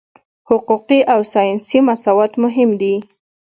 [0.49, 2.93] حقوقي او سیاسي مساوات مهم دي.